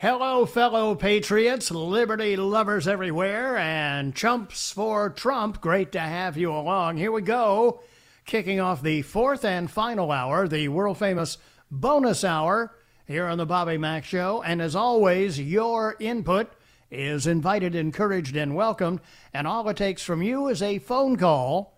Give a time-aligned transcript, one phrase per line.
[0.00, 5.60] Hello, fellow patriots, liberty lovers everywhere, and chumps for Trump.
[5.60, 6.98] Great to have you along.
[6.98, 7.80] Here we go,
[8.24, 11.36] kicking off the fourth and final hour, the world famous
[11.68, 12.76] bonus hour
[13.08, 14.40] here on the Bobby Mack Show.
[14.40, 16.52] And as always, your input
[16.92, 19.00] is invited, encouraged, and welcomed.
[19.34, 21.76] And all it takes from you is a phone call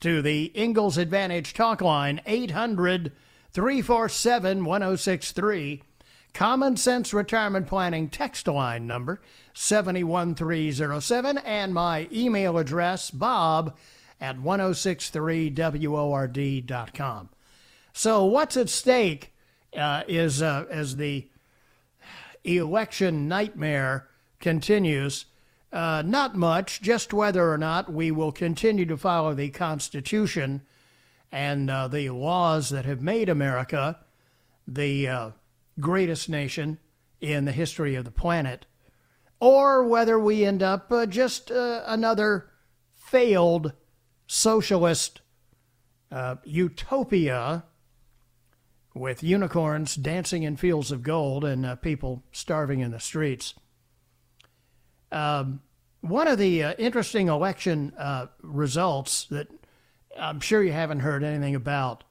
[0.00, 3.12] to the Ingles Advantage talk line, 800
[3.54, 5.82] 347 1063.
[6.34, 9.20] Common Sense Retirement Planning text line number
[9.54, 13.76] 71307 and my email address bob
[14.20, 17.28] at 1063word.com.
[17.92, 19.34] So what's at stake
[19.76, 21.28] uh, is uh, as the
[22.44, 24.08] election nightmare
[24.40, 25.26] continues,
[25.72, 30.62] uh, not much, just whether or not we will continue to follow the Constitution
[31.30, 33.98] and uh, the laws that have made America
[34.66, 35.30] the uh,
[35.80, 36.78] greatest nation
[37.20, 38.66] in the history of the planet,
[39.40, 42.50] or whether we end up uh, just uh, another
[42.94, 43.72] failed
[44.26, 45.20] socialist
[46.10, 47.64] uh, utopia
[48.94, 53.54] with unicorns dancing in fields of gold and uh, people starving in the streets.
[55.10, 55.62] Um,
[56.00, 59.48] one of the uh, interesting election uh, results that
[60.18, 62.04] I'm sure you haven't heard anything about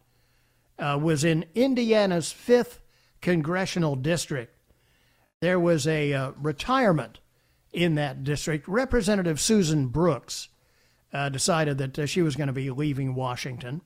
[0.79, 2.81] was in Indiana's fifth
[3.21, 4.55] congressional district.
[5.39, 7.19] There was a uh, retirement
[7.71, 8.67] in that district.
[8.67, 10.49] Representative Susan Brooks
[11.13, 13.81] uh, decided that uh, she was going to be leaving Washington.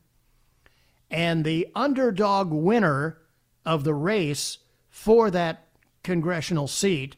[1.10, 3.18] And the underdog winner
[3.66, 4.60] of the race
[4.90, 5.68] for that
[6.04, 7.16] congressional seat,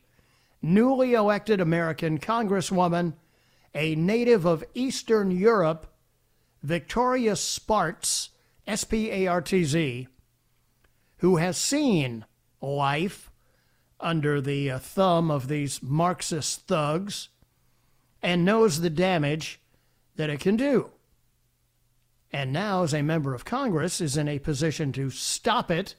[0.62, 3.14] newly elected American Congresswoman,
[3.74, 5.94] a native of Eastern Europe,
[6.64, 8.30] Victoria Spartz,
[8.66, 10.08] S P A R T Z,
[11.18, 12.26] who has seen
[12.62, 13.32] life
[14.00, 17.30] under the uh, thumb of these Marxist thugs
[18.22, 19.60] and knows the damage
[20.16, 20.92] that it can do.
[22.32, 25.96] And now, as a member of Congress, is in a position to stop it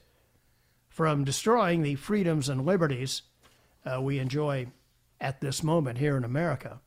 [0.87, 3.23] from destroying the freedoms and liberties
[3.85, 4.67] uh, we enjoy
[5.19, 6.79] at this moment here in America.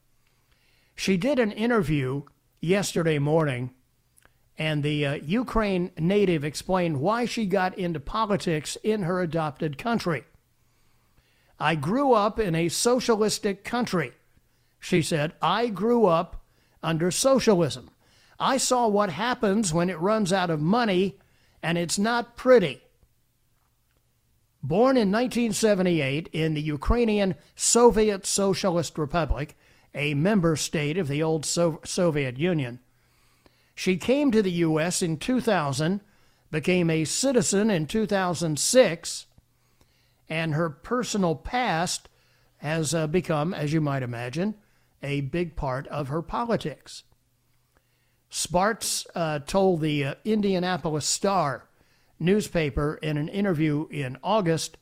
[0.94, 2.22] She did an interview
[2.60, 3.72] yesterday morning
[4.58, 10.24] and the uh, Ukraine native explained why she got into politics in her adopted country.
[11.58, 14.12] I grew up in a socialistic country,
[14.78, 15.32] she said.
[15.40, 16.44] I grew up
[16.82, 17.90] under socialism.
[18.38, 21.19] I saw what happens when it runs out of money,
[21.62, 22.82] and it's not pretty.
[24.62, 29.56] Born in 1978 in the Ukrainian Soviet Socialist Republic,
[29.94, 32.80] a member state of the old so- Soviet Union,
[33.75, 35.03] she came to the U.S.
[35.03, 36.00] in 2000,
[36.50, 39.27] became a citizen in 2006,
[40.28, 42.09] and her personal past
[42.59, 44.55] has uh, become, as you might imagine,
[45.03, 47.05] a big part of her politics.
[48.29, 51.69] Spartz uh, told the uh, Indianapolis Star
[52.19, 54.79] newspaper in an interview in August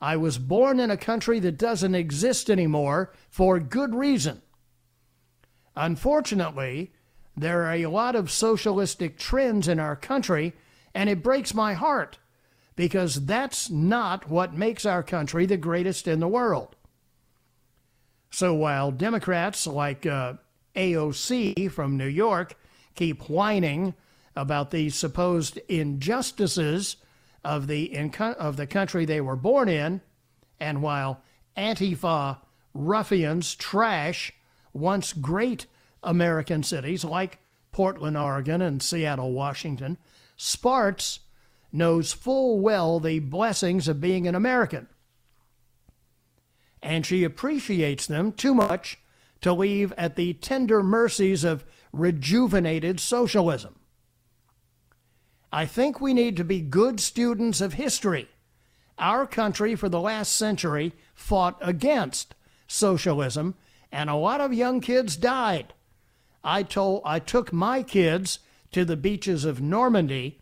[0.00, 4.40] I was born in a country that doesn't exist anymore for good reason.
[5.76, 6.92] Unfortunately,
[7.40, 10.54] there are a lot of socialistic trends in our country,
[10.94, 12.18] and it breaks my heart
[12.76, 16.76] because that's not what makes our country the greatest in the world.
[18.30, 20.34] So while Democrats like uh,
[20.76, 22.56] AOC from New York
[22.94, 23.94] keep whining
[24.36, 26.96] about the supposed injustices
[27.44, 30.00] of the, of the country they were born in,
[30.60, 31.22] and while
[31.56, 32.38] Antifa
[32.74, 34.32] ruffians trash
[34.72, 35.66] once great
[36.02, 37.38] American cities like
[37.72, 39.98] Portland, Oregon, and Seattle, Washington,
[40.36, 41.20] Spartz
[41.72, 44.88] knows full well the blessings of being an American.
[46.82, 48.98] And she appreciates them too much
[49.42, 53.76] to leave at the tender mercies of rejuvenated socialism.
[55.52, 58.28] I think we need to be good students of history.
[58.98, 62.34] Our country, for the last century, fought against
[62.66, 63.56] socialism,
[63.90, 65.74] and a lot of young kids died.
[66.42, 68.38] I told I took my kids
[68.72, 70.40] to the beaches of Normandy,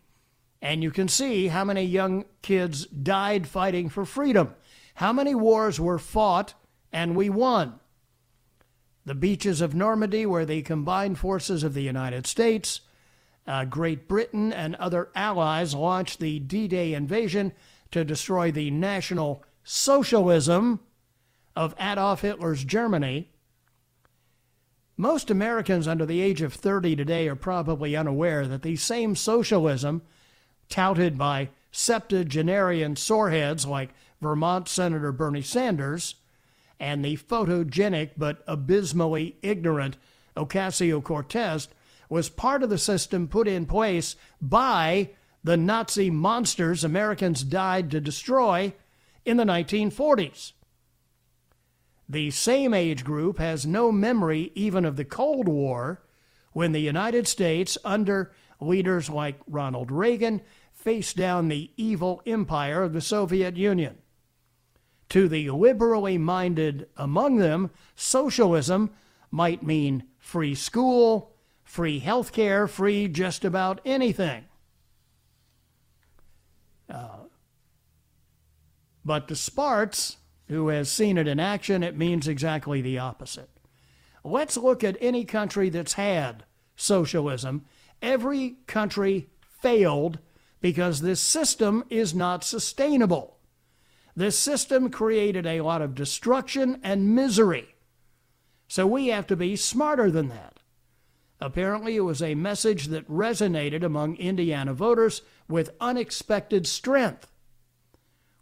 [0.60, 4.54] and you can see how many young kids died fighting for freedom.
[4.94, 6.54] How many wars were fought
[6.92, 7.80] and we won?
[9.04, 12.82] The beaches of Normandy, where the combined forces of the United States,
[13.46, 17.52] uh, Great Britain, and other allies launched the D Day invasion
[17.90, 20.80] to destroy the National Socialism
[21.56, 23.30] of Adolf Hitler's Germany.
[25.00, 30.02] Most Americans under the age of 30 today are probably unaware that the same socialism
[30.68, 33.90] touted by septuagenarian soreheads like
[34.20, 36.16] Vermont Senator Bernie Sanders
[36.80, 39.96] and the photogenic but abysmally ignorant
[40.36, 41.68] Ocasio Cortez
[42.08, 45.10] was part of the system put in place by
[45.44, 48.72] the Nazi monsters Americans died to destroy
[49.24, 50.54] in the 1940s.
[52.08, 56.02] The same age group has no memory even of the Cold War
[56.52, 60.40] when the United States, under leaders like Ronald Reagan,
[60.72, 63.98] faced down the evil empire of the Soviet Union.
[65.10, 68.90] To the liberally minded among them, socialism
[69.30, 74.44] might mean free school, free health care, free just about anything.
[76.88, 77.24] Uh,
[79.04, 80.16] but the Spartz,
[80.48, 83.50] who has seen it in action, it means exactly the opposite.
[84.24, 86.44] Let's look at any country that's had
[86.76, 87.64] socialism.
[88.00, 89.28] Every country
[89.60, 90.18] failed
[90.60, 93.38] because this system is not sustainable.
[94.16, 97.74] This system created a lot of destruction and misery.
[98.66, 100.58] So we have to be smarter than that.
[101.40, 107.30] Apparently, it was a message that resonated among Indiana voters with unexpected strength.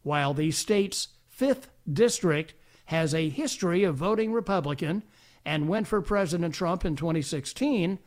[0.03, 1.09] While the state's
[1.39, 2.55] 5th district
[2.87, 5.03] has a history of voting Republican
[5.45, 7.99] and went for President Trump in 2016,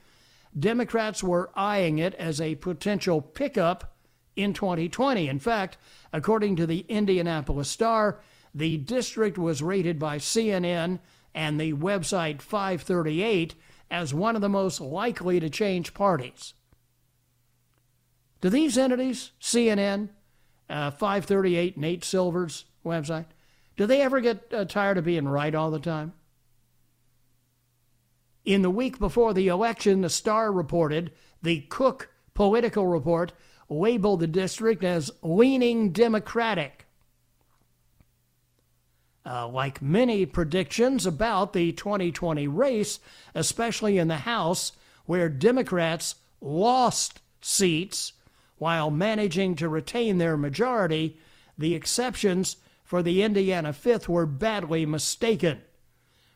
[0.58, 3.96] Democrats were eyeing it as a potential pickup
[4.36, 5.28] in 2020.
[5.28, 5.78] In fact,
[6.12, 8.20] according to the Indianapolis Star,
[8.54, 11.00] the district was rated by CNN
[11.36, 13.56] and the website 538
[13.92, 16.54] as one of the most likely to change parties.
[18.42, 20.10] Do these entities, CNN,
[20.70, 23.26] uh, 538, Nate Silver's website,
[23.80, 26.12] do they ever get uh, tired of being right all the time?
[28.44, 33.32] In the week before the election, the Star reported the Cook Political Report
[33.70, 36.88] labeled the district as leaning Democratic.
[39.26, 43.00] Uh, like many predictions about the 2020 race,
[43.34, 44.74] especially in the House,
[45.06, 48.12] where Democrats lost seats
[48.58, 51.18] while managing to retain their majority,
[51.58, 52.58] the exceptions
[52.90, 55.62] for the Indiana 5th were badly mistaken.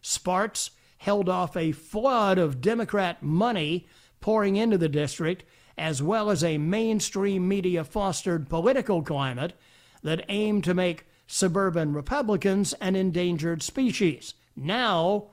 [0.03, 0.69] Spartz
[0.99, 3.87] held off a flood of Democrat money
[4.21, 5.43] pouring into the district,
[5.79, 9.53] as well as a mainstream media fostered political climate
[10.03, 14.35] that aimed to make suburban Republicans an endangered species.
[14.55, 15.29] Now,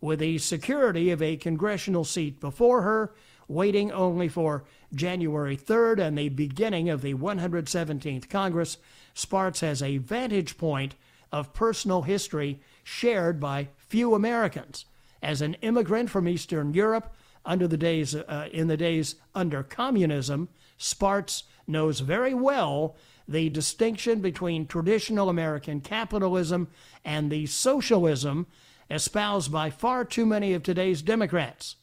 [0.00, 3.14] with the security of a congressional seat before her,
[3.46, 8.78] waiting only for January 3rd and the beginning of the 117th Congress,
[9.16, 10.94] Spartz has a vantage point
[11.32, 14.84] of personal history shared by few Americans.
[15.22, 20.50] As an immigrant from Eastern Europe under the days, uh, in the days under communism,
[20.76, 22.94] Spartz knows very well
[23.26, 26.68] the distinction between traditional American capitalism
[27.02, 28.46] and the socialism
[28.90, 31.76] espoused by far too many of today's Democrats.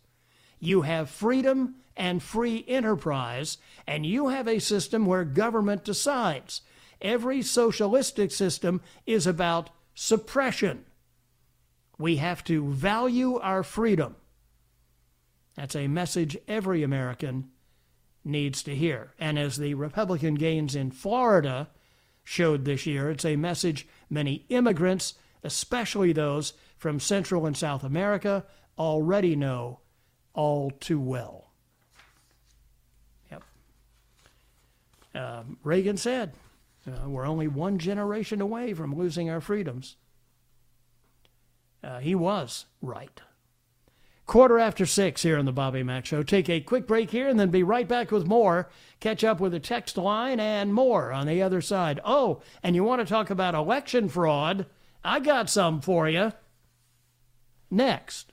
[0.59, 6.61] You have freedom and free enterprise, and you have a system where government decides.
[7.01, 10.85] Every socialistic system is about suppression.
[11.97, 14.15] We have to value our freedom.
[15.55, 17.49] That's a message every American
[18.25, 19.13] needs to hear.
[19.19, 21.69] And as the Republican gains in Florida
[22.23, 28.45] showed this year, it's a message many immigrants, especially those from Central and South America,
[28.77, 29.79] already know
[30.33, 31.51] all too well.
[33.29, 33.43] Yep.
[35.13, 36.33] Um, Reagan said,
[36.87, 39.95] uh, We're only one generation away from losing our freedoms.
[41.83, 43.21] Uh, he was right.
[44.25, 46.23] Quarter after six here on the Bobby Mack Show.
[46.23, 48.69] Take a quick break here and then be right back with more.
[49.01, 51.99] Catch up with the text line and more on the other side.
[52.05, 54.65] Oh, and you want to talk about election fraud?
[55.03, 56.31] I got some for you.
[57.69, 58.32] Next.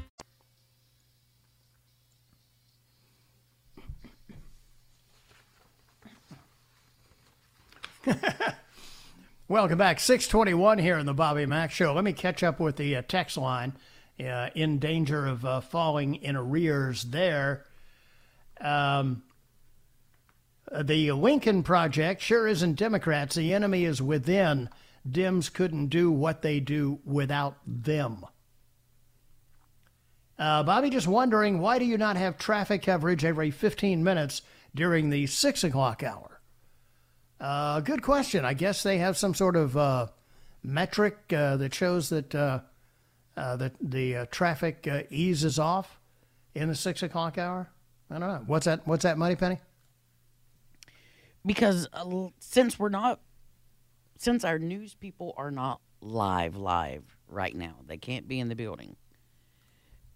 [9.47, 9.99] Welcome back.
[9.99, 11.93] 621 here in the Bobby Mack Show.
[11.93, 13.73] Let me catch up with the uh, text line.
[14.19, 17.65] Uh, in danger of uh, falling in arrears there.
[18.59, 19.23] Um,
[20.71, 23.35] the Lincoln Project sure isn't Democrats.
[23.35, 24.69] The enemy is within.
[25.09, 28.25] Dems couldn't do what they do without them.
[30.37, 34.43] Uh, Bobby, just wondering why do you not have traffic coverage every 15 minutes
[34.75, 36.30] during the 6 o'clock hour?
[37.41, 38.45] Uh, good question.
[38.45, 40.07] I guess they have some sort of uh,
[40.63, 42.59] metric uh, that shows that uh,
[43.35, 45.99] uh, that the uh, traffic eases off
[46.53, 47.69] in the six o'clock hour.
[48.11, 48.43] I don't know.
[48.45, 48.85] What's that?
[48.85, 49.59] What's that, Moneypenny?
[51.45, 51.87] because
[52.39, 53.19] since we're not
[54.17, 58.55] since our news people are not live live right now they can't be in the
[58.55, 58.95] building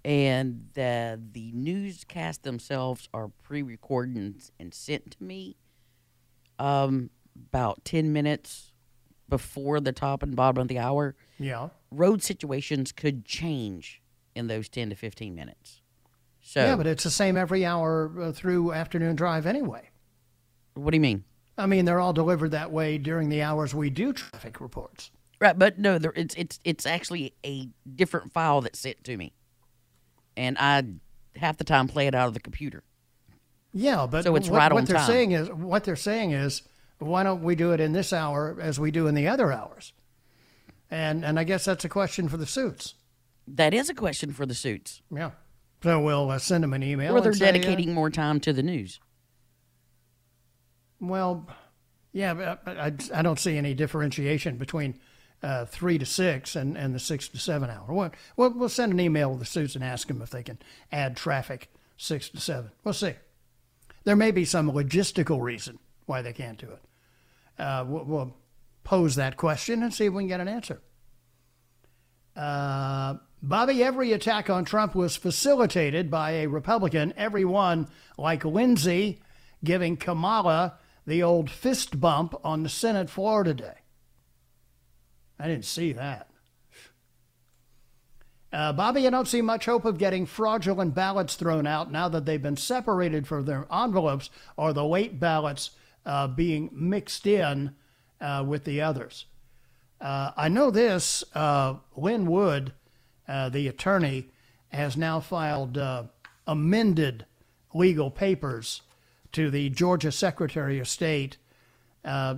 [0.04, 5.56] and the the newscast themselves are pre-recorded and sent to me
[6.60, 7.10] um
[7.50, 8.72] about 10 minutes
[9.28, 11.70] before the top and bottom of the hour Yeah.
[11.92, 14.02] road situations could change
[14.36, 15.82] in those 10 to 15 minutes
[16.42, 19.90] so Yeah, but it's the same every hour uh, through afternoon drive anyway.
[20.76, 21.24] what do you mean
[21.58, 25.10] I mean, they're all delivered that way during the hours we do traffic reports.
[25.40, 29.32] Right, but no, there, it's it's it's actually a different file that's sent to me,
[30.36, 30.84] and I
[31.38, 32.84] half the time play it out of the computer.
[33.78, 35.06] Yeah, but So it's what, right what on they're time.
[35.08, 36.62] saying is what they're saying is
[37.00, 39.92] why don't we do it in this hour as we do in the other hours?
[40.90, 42.94] And and I guess that's a question for the suits.
[43.48, 45.32] That is a question for the suits, Yeah.
[45.84, 47.16] So we'll uh, send them an email.
[47.16, 49.00] or they're say, uh, dedicating more time to the news.
[51.00, 51.48] Well,
[52.12, 55.00] yeah, but I, I, I don't see any differentiation between
[55.44, 57.86] uh, three to six and, and the six to seven hour.
[57.90, 60.58] We'll, we'll, we'll send an email to the suits and ask them if they can
[60.92, 62.72] add traffic six to seven.
[62.84, 63.14] We'll see.
[64.06, 67.62] There may be some logistical reason why they can't do it.
[67.62, 68.38] Uh, we'll, we'll
[68.84, 70.82] pose that question and see if we can get an answer.
[72.36, 79.22] Uh, Bobby, every attack on Trump was facilitated by a Republican, every one like Lindsey
[79.64, 83.78] giving Kamala the old fist bump on the Senate floor today.
[85.40, 86.30] I didn't see that.
[88.56, 92.26] Uh, Bobby, I don't see much hope of getting fraudulent ballots thrown out now that
[92.26, 95.72] they've been separated from their envelopes or the late ballots
[96.06, 97.76] uh, being mixed in
[98.22, 99.26] uh, with the others.
[100.00, 101.22] Uh, I know this.
[101.34, 102.72] Uh, Lin Wood,
[103.28, 104.30] uh, the attorney,
[104.70, 105.78] has now filed
[106.48, 107.26] amended
[107.74, 108.84] legal papers
[109.34, 111.36] to the Georgia Secretary of State,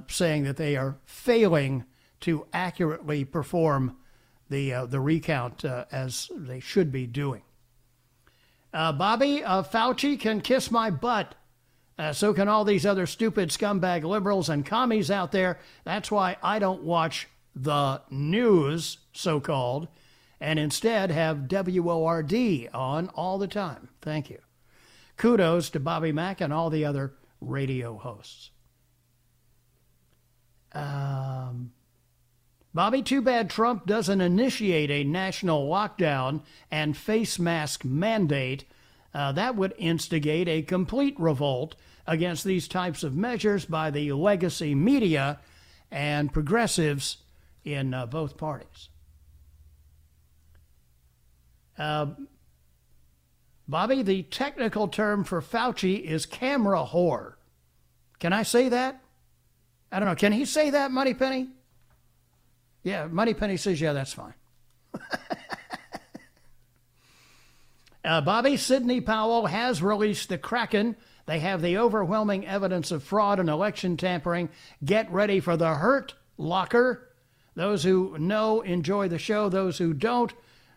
[0.08, 1.84] saying that they are failing
[2.22, 3.98] to accurately perform
[4.50, 7.42] the uh, the recount uh, as they should be doing.
[8.74, 11.36] Uh, Bobby uh, Fauci can kiss my butt.
[11.98, 15.58] Uh, so can all these other stupid scumbag liberals and commies out there.
[15.84, 19.88] That's why I don't watch the news, so called,
[20.40, 22.34] and instead have WORD
[22.72, 23.90] on all the time.
[24.02, 24.38] Thank you.
[25.18, 28.52] Kudos to Bobby Mack and all the other radio hosts.
[30.74, 31.72] Um,
[32.74, 38.66] Bobby, too bad Trump doesn't initiate a national lockdown and face mask mandate.
[39.14, 44.76] Uh, that would instigate a complete revolt against these types of measures by the legacy
[44.76, 45.40] media
[45.92, 47.18] and progressives
[47.64, 48.90] in uh, both parties.
[51.78, 52.08] Uh,
[53.68, 57.34] Bobby, the technical term for Fauci is camera whore.
[58.20, 59.02] Can I say that?
[59.92, 60.16] I don't know.
[60.16, 61.50] Can he say that, Moneypenny?
[62.88, 64.34] Yeah, Moneypenny says, yeah, that's fine.
[68.06, 70.96] uh, Bobby Sidney Powell has released the Kraken.
[71.26, 74.48] They have the overwhelming evidence of fraud and election tampering.
[74.86, 77.10] Get ready for the hurt locker.
[77.56, 79.50] Those who know enjoy the show.
[79.50, 80.34] Those who don't,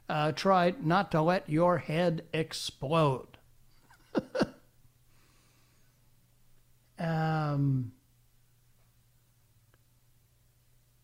[0.09, 3.39] uh, try not to let your head explode.
[6.99, 7.93] um,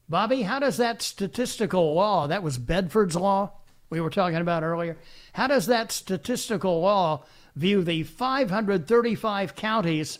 [0.08, 3.52] Bobby, how does that statistical law, that was Benford's law
[3.90, 4.96] we were talking about earlier,
[5.32, 10.18] how does that statistical law view the 535 counties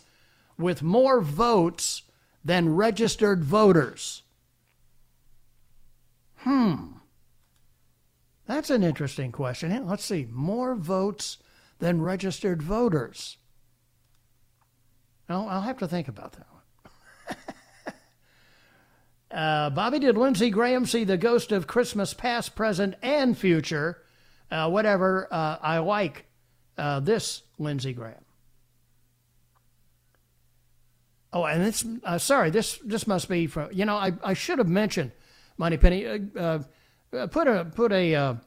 [0.57, 2.03] with more votes
[2.43, 4.23] than registered voters?
[6.37, 6.93] Hmm.
[8.45, 9.85] That's an interesting question.
[9.85, 10.27] Let's see.
[10.31, 11.37] More votes
[11.79, 13.37] than registered voters.
[15.27, 16.47] I'll, I'll have to think about that.
[19.31, 24.01] Uh, Bobby, did Lindsey Graham see the ghost of Christmas past, present, and future?
[24.49, 25.27] Uh, whatever.
[25.29, 26.25] Uh, I like
[26.77, 28.23] uh, this Lindsey Graham.
[31.33, 32.49] Oh, and it's uh, sorry.
[32.49, 35.11] This this must be from you know I, I should have mentioned
[35.57, 36.05] Moneypenny.
[36.05, 36.59] Uh,
[37.13, 38.39] uh, put a put a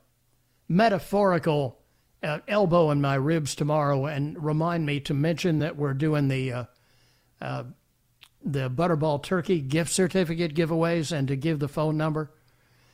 [0.67, 1.79] metaphorical
[2.23, 6.67] elbow in my ribs tomorrow and remind me to mention that we're doing the
[8.45, 12.33] the Butterball Turkey gift certificate giveaways and to give the phone number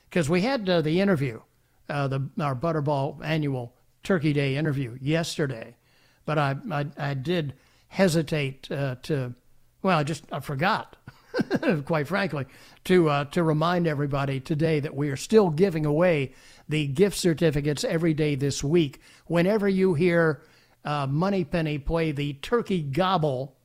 [0.08, 1.40] because we had the interview,
[1.88, 5.76] the our Butterball annual Turkey Day interview yesterday,
[6.24, 7.54] but I I, I did
[7.88, 9.34] hesitate to
[9.82, 10.96] well I just I forgot
[11.84, 12.46] quite frankly,
[12.84, 16.32] to uh, to remind everybody today that we are still giving away
[16.68, 19.00] the gift certificates every day this week.
[19.26, 20.42] Whenever you hear
[20.84, 23.55] uh, Moneypenny play the turkey gobble,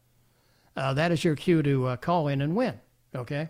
[0.75, 2.79] uh, that is your cue to uh, call in and win.
[3.15, 3.49] Okay.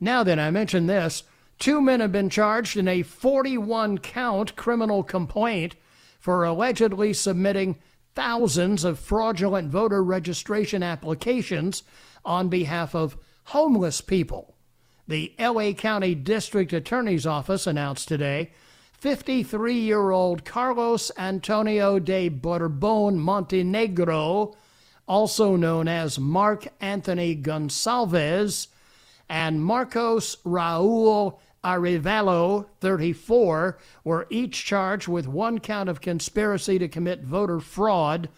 [0.00, 1.24] Now then, I mentioned this.
[1.58, 5.74] Two men have been charged in a 41 count criminal complaint
[6.20, 7.76] for allegedly submitting
[8.14, 11.82] thousands of fraudulent voter registration applications
[12.24, 14.54] on behalf of homeless people.
[15.06, 18.50] The LA County District Attorney's Office announced today
[18.98, 24.54] 53 year old Carlos Antonio de Bourbon Montenegro,
[25.08, 28.68] also known as Mark Anthony Gonsalves,
[29.28, 37.22] and Marcos Raul Arevalo, 34, were each charged with one count of conspiracy to commit
[37.22, 38.28] voter fraud,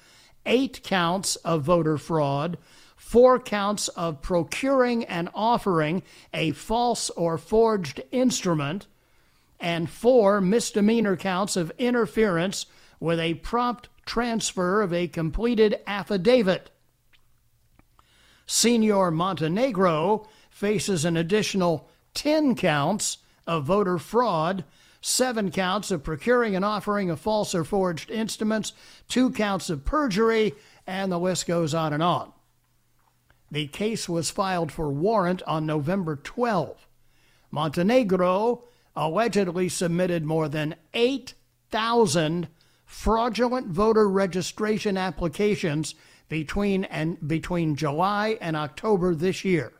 [0.46, 2.56] eight counts of voter fraud,
[2.96, 6.02] four counts of procuring and offering
[6.32, 8.86] a false or forged instrument,
[9.58, 12.66] and four misdemeanor counts of interference
[12.98, 16.68] with a prompt transfer of a completed affidavit.
[18.44, 24.64] Senor Montenegro faces an additional 10 counts of voter fraud,
[25.00, 28.72] seven counts of procuring and offering of false or forged instruments,
[29.06, 30.54] two counts of perjury,
[30.88, 32.32] and the list goes on and on.
[33.48, 36.84] The case was filed for warrant on November 12.
[37.52, 38.64] Montenegro
[38.96, 42.48] allegedly submitted more than 8,000
[42.90, 45.94] fraudulent voter registration applications
[46.28, 49.72] between and between July and October this year.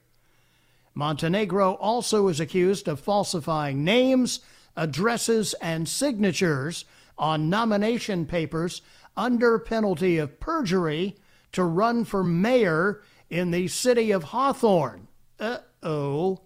[0.95, 4.39] Montenegro also is accused of falsifying names,
[4.77, 6.85] addresses, and signatures
[7.19, 8.81] on nomination papers
[9.17, 11.17] under penalty of perjury
[11.51, 15.09] to run for mayor in the city of Hawthorne.
[15.41, 16.43] Uh oh.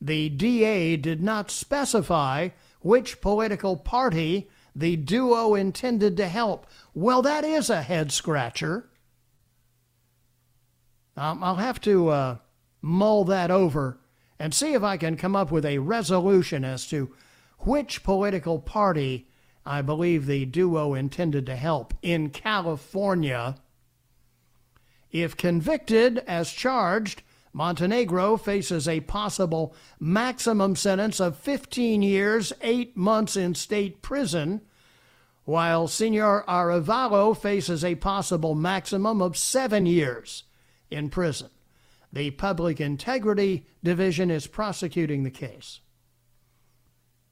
[0.00, 2.50] The DA did not specify
[2.82, 6.66] which political party the duo intended to help.
[6.94, 8.90] Well, that is a head scratcher.
[11.16, 12.36] Um, I'll have to uh,
[12.82, 13.98] mull that over
[14.38, 17.14] and see if I can come up with a resolution as to
[17.60, 19.28] which political party
[19.64, 23.56] I believe the duo intended to help in California
[25.10, 27.22] If convicted as charged,
[27.56, 34.60] Montenegro faces a possible maximum sentence of 15 years, 8 months in state prison,
[35.44, 40.42] while Senor Arevalo faces a possible maximum of 7 years
[40.90, 41.48] in prison.
[42.12, 45.80] The Public Integrity Division is prosecuting the case.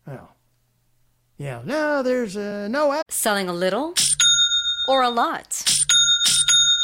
[0.07, 0.37] Well,
[1.37, 3.03] yeah, no, there's uh, no.
[3.11, 3.93] Selling a little
[4.89, 5.84] or a lot?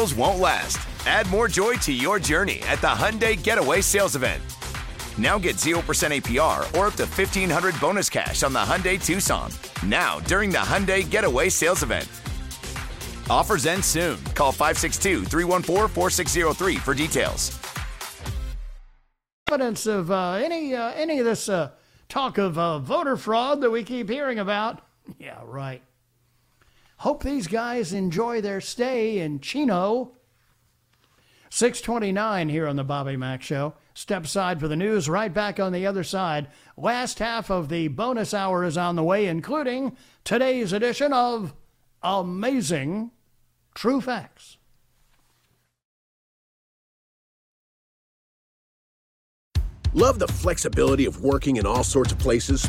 [0.00, 0.78] won't last.
[1.06, 4.42] Add more joy to your journey at the Hyundai Getaway Sales Event.
[5.18, 9.52] Now get 0% APR or up to 1500 bonus cash on the Hyundai Tucson.
[9.84, 12.08] Now, during the Hyundai Getaway Sales Event.
[13.28, 14.16] Offers end soon.
[14.34, 17.58] Call 562 314 4603 for details.
[19.50, 21.70] Evidence of uh, any uh, any of this uh,
[22.08, 24.80] talk of uh, voter fraud that we keep hearing about.
[25.18, 25.82] Yeah, right.
[27.00, 30.12] Hope these guys enjoy their stay in Chino.
[31.48, 33.72] 629 here on the Bobby Mack Show.
[33.94, 36.48] Step aside for the news, right back on the other side.
[36.76, 41.54] Last half of the bonus hour is on the way, including today's edition of
[42.02, 43.12] Amazing
[43.74, 44.58] True Facts.
[49.94, 52.68] Love the flexibility of working in all sorts of places?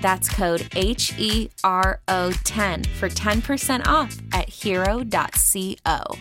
[0.00, 6.16] That's code H E R O 10 for 10% off at hero.co.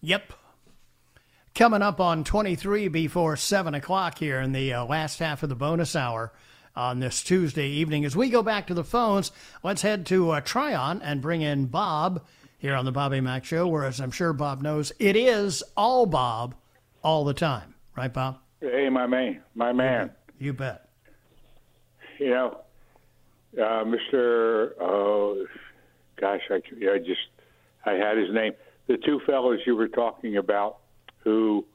[0.00, 0.32] Yep.
[1.54, 5.54] Coming up on 23 before 7 o'clock here in the uh, last half of the
[5.54, 6.32] bonus hour
[6.76, 8.04] on this Tuesday evening.
[8.04, 9.32] As we go back to the phones,
[9.64, 12.24] let's head to uh, Tryon and bring in Bob
[12.58, 16.54] here on the Bobby Mack Show, whereas I'm sure Bob knows it is all Bob
[17.02, 17.74] all the time.
[17.96, 18.38] Right, Bob?
[18.60, 20.10] Hey, my man, my man.
[20.38, 20.88] You bet.
[22.18, 22.60] You know,
[23.58, 24.70] uh, Mr.
[24.80, 25.44] Oh,
[26.20, 27.20] gosh, I, I just
[27.84, 28.52] I had his name.
[28.86, 30.78] The two fellows you were talking about
[31.18, 31.66] who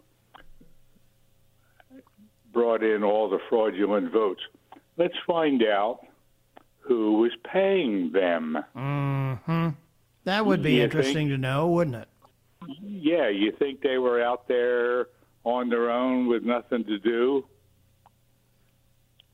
[2.51, 4.41] brought in all the fraudulent votes.
[4.97, 5.99] Let's find out
[6.79, 8.57] who was paying them.
[8.75, 9.69] Mm-hmm.
[10.25, 12.07] That would be You interesting think- to know, wouldn't it?
[12.81, 15.07] Yeah, you think they were out there
[15.43, 17.45] on their own with nothing to do?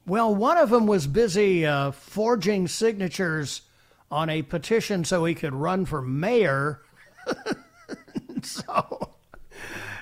[0.05, 3.61] Well, one of them was busy uh, forging signatures
[4.09, 6.81] on a petition so he could run for mayor.
[8.41, 9.09] so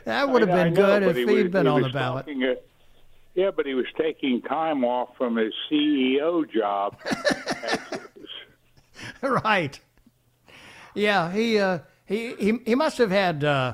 [0.03, 2.27] that would have been know, good if he he'd was- been he on the ballot.
[2.29, 2.55] uh,
[3.33, 6.97] yeah, but he was taking time off from his CEO job.
[9.21, 9.77] right.
[10.93, 13.73] Yeah, he uh, he he he must have had uh,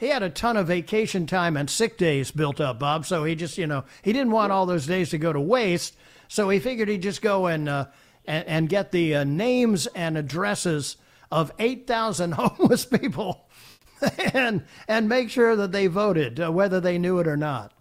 [0.00, 3.04] he had a ton of vacation time and sick days built up, Bob.
[3.06, 5.94] So he just you know he didn't want all those days to go to waste.
[6.26, 7.86] So he figured he'd just go and uh,
[8.24, 10.96] and, and get the uh, names and addresses
[11.30, 13.46] of eight thousand homeless people,
[14.34, 17.72] and and make sure that they voted, uh, whether they knew it or not.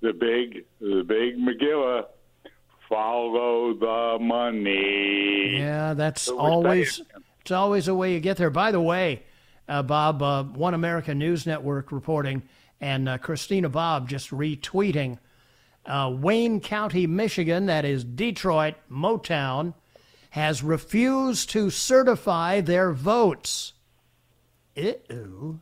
[0.00, 2.06] the big, the big McGilla,
[2.88, 5.58] follow the money.
[5.58, 7.02] Yeah, that's So always
[7.42, 8.50] it's always a way you get there.
[8.50, 9.22] By the way,
[9.82, 12.42] Bob, uh, One American News Network reporting,
[12.80, 15.18] and uh, Christina Bobb just retweeting.
[15.86, 19.74] Uh, Wayne County, Michigan, that is Detroit, Motown,
[20.30, 23.72] has refused to certify their votes.
[24.76, 25.60] Ew.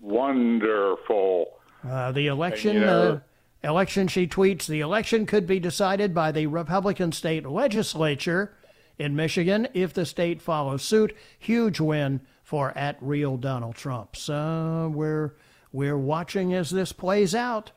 [0.00, 1.46] Wonderful.
[1.86, 3.20] Uh, the election, you know-
[3.64, 8.54] uh, election, she tweets, the election could be decided by the Republican state legislature
[8.98, 11.16] in Michigan if the state follows suit.
[11.38, 14.14] Huge win for at real Donald Trump.
[14.14, 15.32] So we're
[15.72, 17.72] we're watching as this plays out.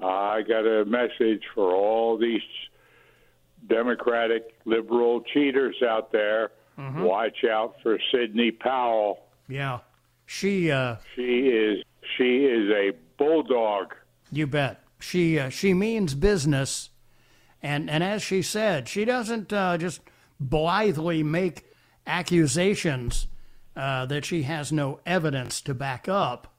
[0.00, 2.42] I got a message for all these
[3.68, 6.50] Democratic liberal cheaters out there.
[6.78, 7.02] Mhm.
[7.04, 9.26] Watch out for Sidney Powell.
[9.48, 9.80] Yeah,
[10.26, 10.70] she.
[10.70, 11.84] Uh, She is
[12.16, 13.94] she is a bulldog.
[14.30, 14.80] You bet.
[14.98, 16.90] She uh, she means business,
[17.62, 20.00] and and as she said, she doesn't uh, just
[20.40, 21.64] blithely make
[22.06, 23.28] accusations
[23.76, 26.54] uh, that she has no evidence to back up.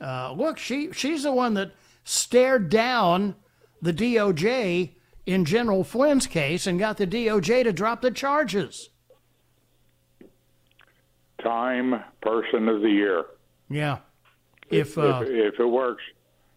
[0.00, 1.72] Uh, look, she she's the one that
[2.04, 3.34] stared down
[3.80, 4.90] the DOJ
[5.24, 8.90] in General Flynn's case and got the DOJ to drop the charges.
[11.42, 13.24] Time person of the year.
[13.68, 13.98] Yeah,
[14.70, 16.02] if uh, if, if it works.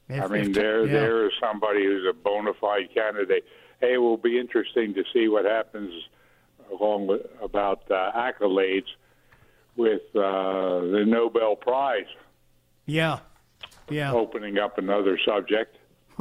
[0.07, 0.93] if- I mean, if- there yeah.
[0.93, 3.43] there is somebody who's a bona fide candidate.
[3.79, 5.93] Hey, it will be interesting to see what happens
[6.69, 8.83] along with about uh, accolades
[9.79, 12.05] with uh, the Nobel Prize
[12.85, 13.19] yeah,
[13.89, 14.11] yeah.
[14.11, 15.77] opening up another subject.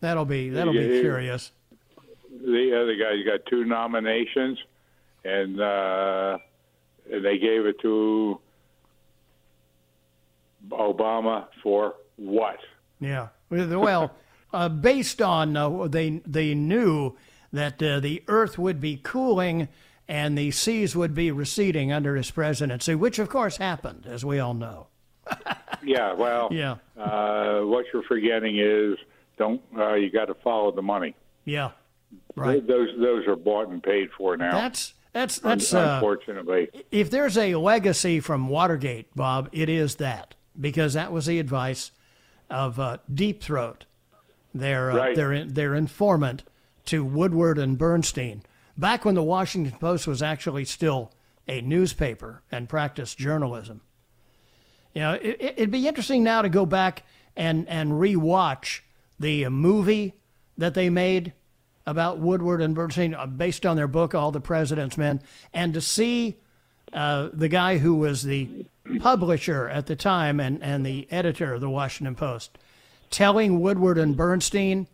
[0.00, 1.52] that'll be that'll be curious.
[2.30, 4.58] The other guy's got two nominations,
[5.22, 6.38] and uh,
[7.12, 8.40] and they gave it to
[10.70, 12.58] Obama for what?
[13.00, 13.28] Yeah.
[13.50, 14.12] Well,
[14.54, 17.16] uh, based on uh, they they knew
[17.52, 19.68] that uh, the Earth would be cooling
[20.08, 24.38] and the seas would be receding under his presidency, which of course happened, as we
[24.38, 24.88] all know.
[25.84, 26.76] Yeah, well, Yeah.
[26.96, 28.96] Uh, what you're forgetting is
[29.36, 31.16] don't uh, you got to follow the money.
[31.44, 31.72] Yeah.
[32.36, 32.64] Right.
[32.64, 34.52] Those those are bought and paid for now.
[34.52, 36.68] That's that's Un- that's uh, unfortunately.
[36.92, 41.90] if there's a legacy from Watergate, Bob, it is that because that was the advice
[42.48, 43.84] of uh, Deep Throat,
[44.54, 45.16] their uh, Right.
[45.16, 46.44] their their informant
[46.84, 48.42] to Woodward and Bernstein.
[48.76, 51.12] Back when the Washington Post was actually still
[51.46, 53.80] a newspaper and practiced journalism.
[54.94, 57.04] You know, it, it'd be interesting now to go back
[57.36, 58.80] and and rewatch
[59.18, 60.14] the movie
[60.58, 61.32] that they made
[61.86, 65.20] about Woodward and Bernstein, uh, based on their book All the President's Men,
[65.52, 66.36] and to see
[66.92, 68.66] uh, the guy who was the
[69.00, 72.58] publisher at the time and, and the editor of the Washington Post
[73.10, 74.86] telling Woodward and Bernstein,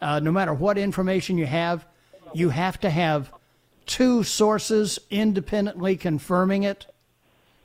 [0.00, 1.86] uh, no matter what information you have,
[2.34, 3.32] you have to have
[3.86, 6.86] two sources independently confirming it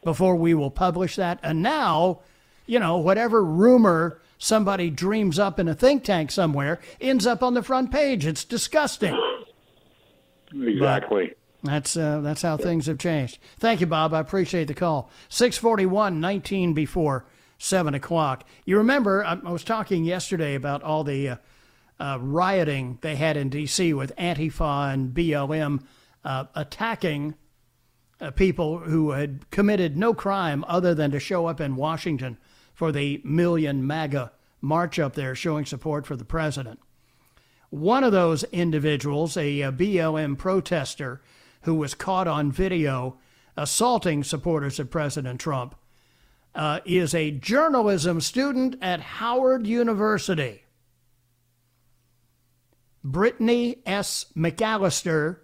[0.04, 1.40] before we will publish that.
[1.44, 2.20] And now,
[2.66, 7.54] you know, whatever rumor somebody dreams up in a think tank somewhere ends up on
[7.54, 8.26] the front page.
[8.26, 9.18] It's disgusting.
[10.54, 11.34] Exactly.
[11.64, 13.40] That's uh, that's how things have changed.
[13.58, 14.14] Thank you, Bob.
[14.14, 15.10] I appreciate the call.
[15.30, 17.26] 641, 19 before
[17.58, 18.44] 7 o'clock.
[18.66, 21.36] You remember, I, I was talking yesterday about all the uh,
[22.00, 23.94] uh, rioting they had in D.C.
[23.94, 25.84] with Antifa and BLM
[26.24, 27.36] uh, attacking
[28.20, 32.38] uh, people who had committed no crime other than to show up in Washington
[32.74, 36.80] for the Million MAGA march up there showing support for the president.
[37.70, 41.22] One of those individuals, a, uh BLM protester
[41.64, 43.18] who was caught on video
[43.58, 45.76] assaulting supporters of President Trump,
[46.56, 50.63] uh, is a journalism student at Howard University.
[53.04, 54.28] Brittany S.
[54.36, 55.38] McAllister,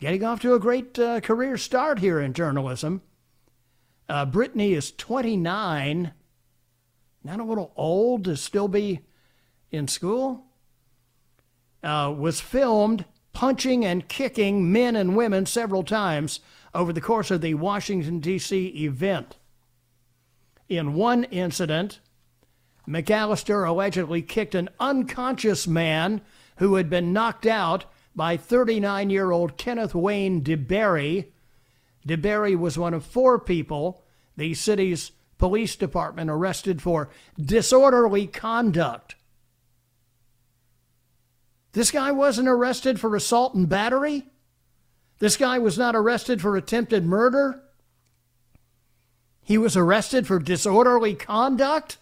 [0.00, 3.02] getting off to a great uh, career start here in journalism.
[4.08, 6.12] Uh, Brittany is 29.
[7.24, 9.00] Not a little old to still be
[9.70, 10.44] in school?
[11.82, 16.40] Uh, was filmed punching and kicking men and women several times
[16.74, 18.66] over the course of the Washington, D.C.
[18.84, 19.36] event.
[20.68, 22.00] In one incident,
[22.88, 26.20] McAllister allegedly kicked an unconscious man
[26.62, 31.26] who had been knocked out by 39 year old Kenneth Wayne DeBerry.
[32.06, 34.04] DeBerry was one of four people
[34.36, 39.16] the city's police department arrested for disorderly conduct.
[41.72, 44.30] This guy wasn't arrested for assault and battery.
[45.18, 47.60] This guy was not arrested for attempted murder.
[49.42, 51.98] He was arrested for disorderly conduct.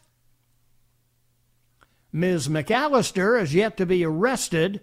[2.12, 2.48] Ms.
[2.48, 4.80] McAllister has yet to be arrested,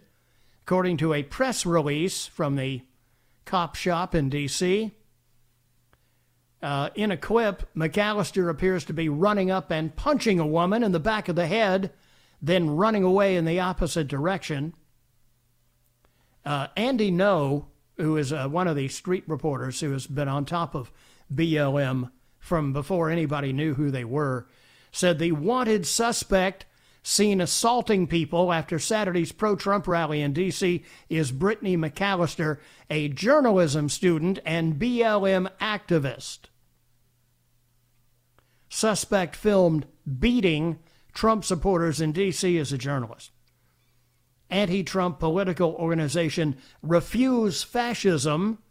[0.64, 2.82] according to a press release from the
[3.46, 4.92] cop shop in D.C.
[6.62, 10.92] Uh, in a clip, McAllister appears to be running up and punching a woman in
[10.92, 11.92] the back of the head,
[12.42, 14.74] then running away in the opposite direction.
[16.46, 17.66] Uh, Andy Ngo,
[17.98, 20.92] who is uh, one of the street reporters who has been on top of
[21.34, 22.10] BLM
[22.40, 24.48] from before anybody knew who they were,
[24.92, 26.66] said the wanted suspect
[27.08, 30.84] seen assaulting people after Saturday's pro Trump rally in D.C.
[31.10, 32.58] is Brittany McAllister,
[32.90, 36.40] a journalism student and BLM activist.
[38.68, 39.88] Suspect filmed
[40.20, 40.80] beating
[41.14, 42.58] Trump supporters in D.C.
[42.58, 43.32] as a journalist.
[44.50, 48.62] Anti Trump political organization Refuse Fascism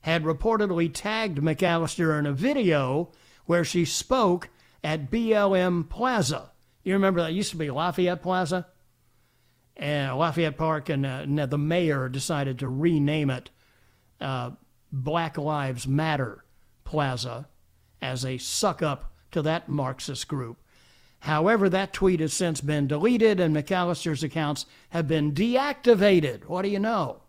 [0.00, 3.12] had reportedly tagged McAllister in a video
[3.44, 4.48] where she spoke
[4.82, 6.50] at BLM Plaza.
[6.84, 8.66] You remember that used to be Lafayette Plaza?
[9.76, 13.50] And Lafayette Park, and, uh, the mayor decided to rename it
[14.20, 14.52] uh,
[14.92, 16.44] Black Lives Matter
[16.84, 17.48] Plaza
[18.00, 20.58] as a suck up to that Marxist group.
[21.20, 26.44] However, that tweet has since been deleted and McAllister's accounts have been deactivated.
[26.44, 27.22] What do you know?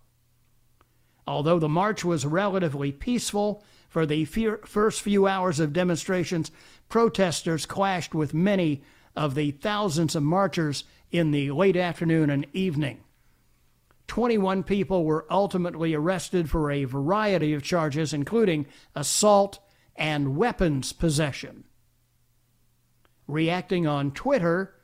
[1.25, 6.51] Although the march was relatively peaceful, for the first few hours of demonstrations,
[6.89, 8.83] protesters clashed with many
[9.15, 13.01] of the thousands of marchers in the late afternoon and evening.
[14.07, 19.59] 21 people were ultimately arrested for a variety of charges, including assault
[19.95, 21.63] and weapons possession.
[23.27, 24.75] Reacting on Twitter,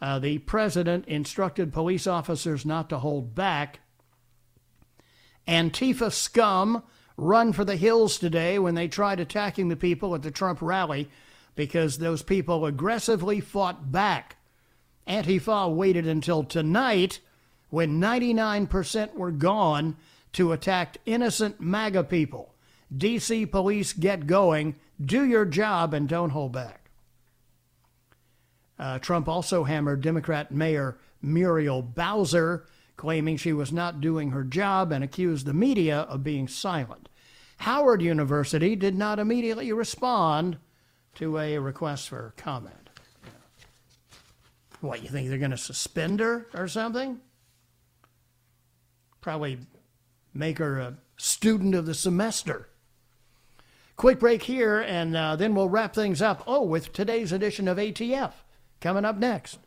[0.00, 3.80] uh, the president instructed police officers not to hold back.
[5.46, 6.82] Antifa scum
[7.16, 11.08] run for the hills today when they tried attacking the people at the Trump rally
[11.54, 14.36] because those people aggressively fought back.
[15.06, 17.20] Antifa waited until tonight,
[17.70, 19.96] when 99% were gone,
[20.32, 22.54] to attack innocent MAGA people.
[22.94, 24.74] DC police get going,
[25.04, 26.90] do your job, and don't hold back.
[28.78, 34.92] Uh, Trump also hammered Democrat Mayor Muriel Bowser, claiming she was not doing her job
[34.92, 37.08] and accused the media of being silent.
[37.58, 40.58] Howard University did not immediately respond
[41.16, 42.90] to a request for comment.
[44.80, 47.20] What, you think they're going to suspend her or something?
[49.20, 49.58] Probably
[50.34, 52.68] make her a student of the semester.
[53.96, 56.42] Quick break here, and uh, then we'll wrap things up.
[56.46, 58.32] Oh, with today's edition of ATF
[58.80, 59.58] coming up next.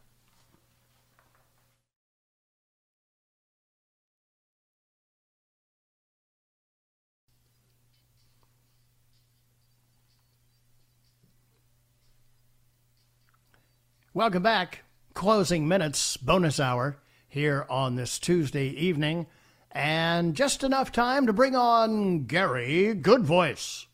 [14.17, 14.83] Welcome back.
[15.13, 16.97] Closing minutes bonus hour
[17.27, 19.27] here on this Tuesday evening.
[19.71, 23.85] And just enough time to bring on Gary Goodvoice.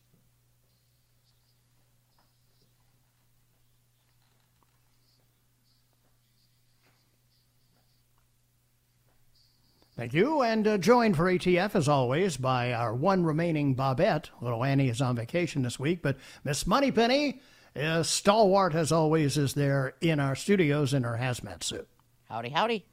[9.98, 14.30] Thank you, and uh, joined for ATF as always by our one remaining Bobette.
[14.40, 17.42] Little Annie is on vacation this week, but Miss Moneypenny,
[17.76, 21.88] uh, stalwart as always, is there in our studios in her hazmat suit.
[22.30, 22.86] Howdy, howdy.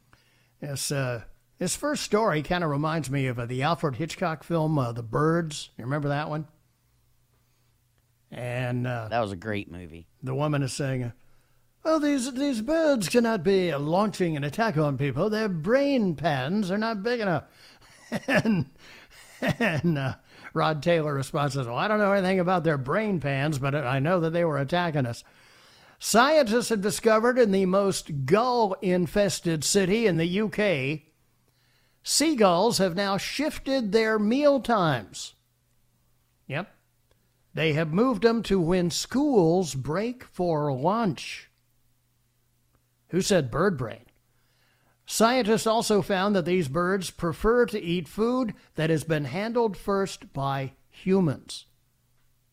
[0.63, 1.23] Yes, uh,
[1.59, 5.03] this first story kind of reminds me of uh, the Alfred Hitchcock film, uh, The
[5.03, 5.71] Birds.
[5.77, 6.47] You remember that one?
[8.31, 10.07] And uh, that was a great movie.
[10.23, 11.13] The woman is saying,
[11.85, 15.31] well, these these birds cannot be launching an attack on people.
[15.31, 17.45] Their brain pans are not big enough.
[18.27, 18.67] and
[19.41, 20.15] and uh,
[20.53, 24.21] Rod Taylor responds, "Well, I don't know anything about their brain pans, but I know
[24.21, 25.23] that they were attacking us."
[25.99, 31.03] Scientists have discovered in the most gull-infested city in the UK,
[32.03, 35.35] seagulls have now shifted their meal times.
[36.47, 36.75] Yep.
[37.53, 41.51] They have moved them to when schools break for lunch.
[43.09, 44.07] Who said bird brain?
[45.13, 50.33] Scientists also found that these birds prefer to eat food that has been handled first
[50.33, 51.67] by humans.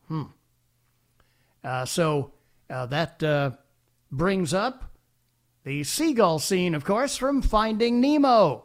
[0.08, 0.24] Hmm.
[1.62, 2.32] Uh, so
[2.68, 3.52] uh, that uh,
[4.10, 4.96] brings up
[5.62, 8.64] the seagull scene, of course, from Finding Nemo.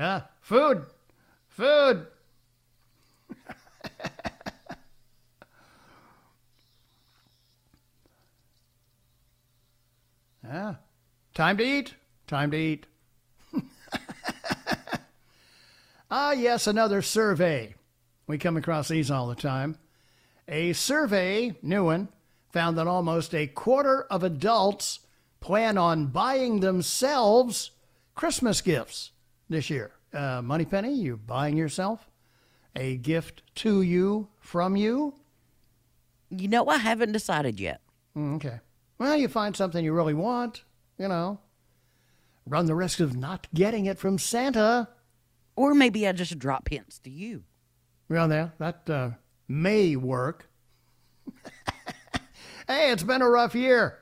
[0.00, 0.86] Ah, food,
[1.48, 2.06] food.
[10.48, 10.74] Yeah.
[11.34, 11.94] Time to eat.
[12.26, 12.86] Time to eat.
[16.10, 17.74] ah, yes, another survey.
[18.26, 19.76] We come across these all the time.
[20.48, 22.08] A survey, new one,
[22.52, 25.00] found that almost a quarter of adults
[25.40, 27.70] plan on buying themselves
[28.14, 29.12] Christmas gifts
[29.48, 29.92] this year.
[30.12, 32.08] Uh, Moneypenny, you buying yourself
[32.74, 35.14] a gift to you from you?
[36.30, 37.80] You know, I haven't decided yet.
[38.16, 38.60] Mm, okay.
[38.98, 40.64] Well, you find something you really want,
[40.98, 41.38] you know,
[42.46, 44.88] run the risk of not getting it from Santa.
[45.54, 47.44] Or maybe I just drop hints to you.
[48.08, 49.10] Well, there, that uh,
[49.46, 50.48] may work.
[52.66, 53.98] hey, it's been a rough year.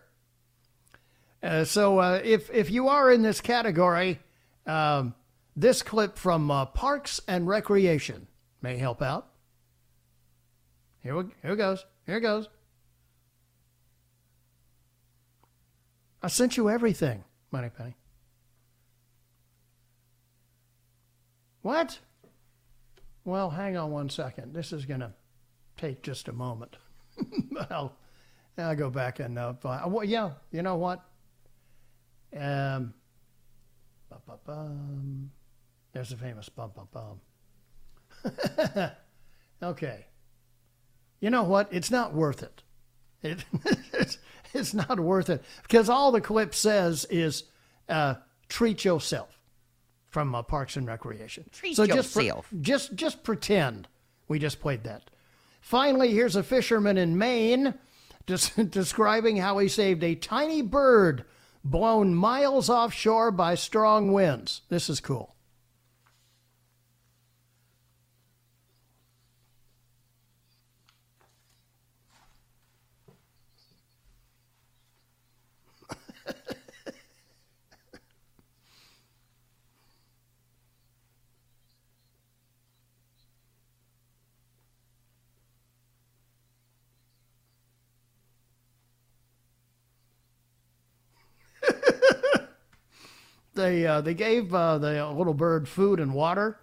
[1.43, 4.19] Uh, so uh, if if you are in this category,
[4.67, 5.15] um,
[5.55, 8.27] this clip from uh, Parks and Recreation
[8.63, 9.29] may help out.
[11.03, 11.85] Here, we, here goes.
[12.07, 12.49] Here it goes.
[16.27, 17.23] I sent you everything,
[17.53, 17.95] Moneypenny.
[21.63, 22.01] What?
[23.25, 24.53] Well, hang on one second.
[24.53, 25.13] This is going to
[25.77, 26.79] take just a moment.
[27.71, 27.93] I'll,
[28.59, 30.99] I'll go back and uh, find, well, yeah, you know what?
[32.37, 32.93] Um,
[34.11, 35.31] bum, bum, bum.
[35.93, 37.21] There's the famous bum bum
[38.25, 38.41] bum.
[39.63, 40.07] okay.
[41.21, 41.69] You know what?
[41.71, 42.65] It's not worth it.
[43.23, 43.45] It,
[44.61, 47.45] it's, not worth it because all the clip says is
[47.89, 48.15] uh,
[48.49, 49.39] treat yourself
[50.09, 51.45] from uh, Parks and Recreation.
[51.53, 52.49] Treat so yourself.
[52.61, 53.89] Just, just just pretend
[54.29, 55.11] we just played that.
[55.61, 57.75] Finally, here's a fisherman in Maine
[58.27, 61.25] des- describing how he saved a tiny bird
[61.65, 64.63] blown miles offshore by strong winds.
[64.69, 65.36] This is cool.
[93.57, 96.61] They uh, they gave uh, the little bird food and water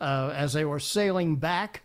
[0.00, 1.82] uh, as they were sailing back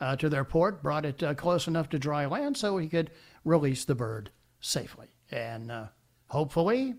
[0.00, 0.82] uh, to their port.
[0.82, 3.10] Brought it uh, close enough to dry land so he could
[3.44, 4.30] release the bird
[4.60, 5.08] safely.
[5.30, 5.72] And
[6.28, 6.94] hopefully,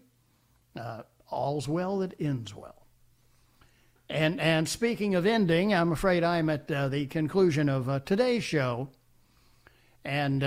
[1.29, 2.87] all's well that ends well.
[4.09, 8.89] And and speaking of ending, I'm afraid I'm at the conclusion of today's show.
[10.03, 10.43] And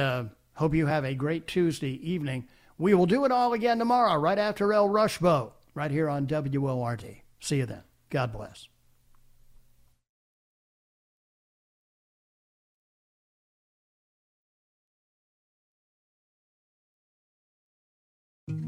[0.54, 2.46] hope you have a great Tuesday evening.
[2.78, 7.22] We will do it all again tomorrow, right after El Rushbo, right here on WORD.
[7.38, 7.82] See you then.
[8.10, 8.66] God bless.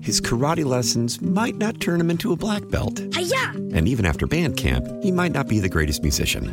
[0.01, 3.03] His karate lessons might not turn him into a black belt.
[3.15, 3.53] Hi-ya!
[3.75, 6.53] And even after band camp, he might not be the greatest musician.